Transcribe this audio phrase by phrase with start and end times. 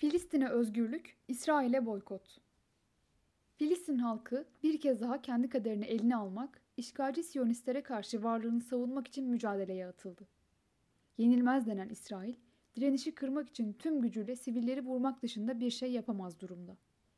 [0.00, 2.38] Filistin'e özgürlük, İsrail'e boykot.
[3.56, 9.28] Filistin halkı bir kez daha kendi kaderini eline almak, işgalci Siyonistlere karşı varlığını savunmak için
[9.28, 10.28] mücadeleye atıldı.
[11.18, 12.34] Yenilmez denen İsrail,
[12.76, 16.76] direnişi kırmak için tüm gücüyle sivilleri vurmak dışında bir şey yapamaz durumda.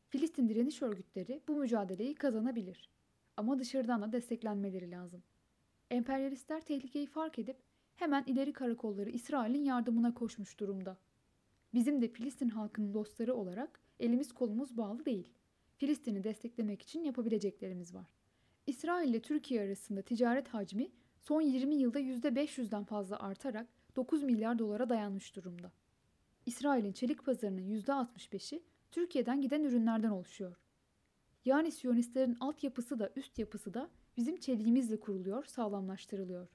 [0.08, 2.90] Filistin direniş örgütleri bu mücadeleyi kazanabilir.
[3.36, 5.22] Ama dışarıdan da desteklenmeleri lazım.
[5.90, 7.56] Emperyalistler tehlikeyi fark edip
[7.96, 10.96] hemen ileri karakolları İsrail'in yardımına koşmuş durumda.
[11.74, 15.28] Bizim de Filistin halkının dostları olarak elimiz kolumuz bağlı değil.
[15.76, 18.06] Filistin'i desteklemek için yapabileceklerimiz var.
[18.66, 24.88] İsrail ile Türkiye arasında ticaret hacmi son 20 yılda %500'den fazla artarak 9 milyar dolara
[24.88, 25.72] dayanmış durumda.
[26.46, 30.56] İsrail'in çelik pazarının %65'i Türkiye'den giden ürünlerden oluşuyor.
[31.44, 36.48] Yani Siyonistlerin altyapısı da üst yapısı da bizim çeliğimizle kuruluyor, sağlamlaştırılıyor.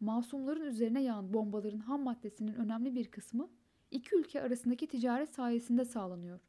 [0.00, 3.50] Masumların üzerine yağan bombaların ham maddesinin önemli bir kısmı
[3.90, 6.40] iki ülke arasındaki ticaret sayesinde sağlanıyor.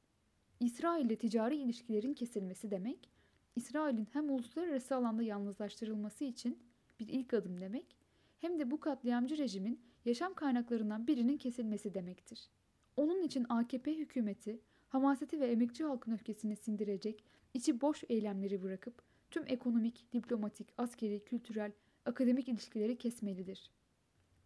[0.60, 3.10] İsrail ile ticari ilişkilerin kesilmesi demek,
[3.56, 6.60] İsrail'in hem uluslararası alanda yalnızlaştırılması için
[7.00, 7.98] bir ilk adım demek,
[8.40, 12.50] hem de bu katliamcı rejimin yaşam kaynaklarından birinin kesilmesi demektir.
[12.98, 19.02] Onun için AKP hükümeti hamaseti ve emekçi halkın öfkesini sindirecek, içi boş eylemleri bırakıp
[19.32, 21.72] tüm ekonomik, diplomatik, askeri, kültürel,
[22.06, 23.72] akademik ilişkileri kesmelidir.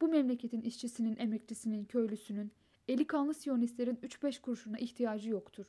[0.01, 2.51] Bu memleketin işçisinin, emekçisinin, köylüsünün,
[2.87, 5.65] eli kanlı siyonistlerin 3-5 kuruşuna ihtiyacı yoktur.